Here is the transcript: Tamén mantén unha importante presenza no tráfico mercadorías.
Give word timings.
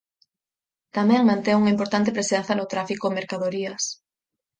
Tamén 0.97 1.27
mantén 1.29 1.59
unha 1.61 1.73
importante 1.75 2.15
presenza 2.17 2.53
no 2.57 2.69
tráfico 2.73 3.15
mercadorías. 3.17 3.83